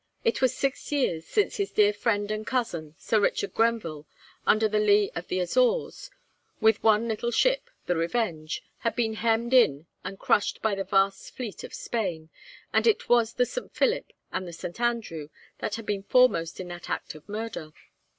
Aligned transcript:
It 0.23 0.41
was 0.41 0.55
six 0.57 0.91
years 0.91 1.27
since 1.27 1.57
his 1.57 1.71
dear 1.71 1.93
friend 1.93 2.31
and 2.31 2.43
cousin, 2.47 2.95
Sir 2.97 3.19
Richard 3.19 3.53
Grenville, 3.53 4.07
under 4.47 4.67
the 4.67 4.79
lee 4.79 5.11
of 5.13 5.27
the 5.27 5.39
Azores, 5.39 6.09
with 6.59 6.81
one 6.81 7.07
little 7.07 7.29
ship, 7.29 7.69
the 7.85 7.95
'Revenge,' 7.95 8.63
had 8.79 8.95
been 8.95 9.13
hemmed 9.13 9.53
in 9.53 9.85
and 10.03 10.17
crushed 10.17 10.59
by 10.63 10.73
the 10.73 10.83
vast 10.83 11.35
fleet 11.35 11.63
of 11.63 11.75
Spain, 11.75 12.31
and 12.73 12.87
it 12.87 13.09
was 13.09 13.33
the 13.33 13.45
'St. 13.45 13.75
Philip' 13.75 14.11
and 14.31 14.47
the 14.47 14.53
'St. 14.53 14.79
Andrew' 14.81 15.29
that 15.59 15.75
had 15.75 15.85
been 15.85 16.01
foremost 16.01 16.59
in 16.59 16.69
that 16.69 16.89
act 16.89 17.13
of 17.13 17.29
murder. 17.29 17.69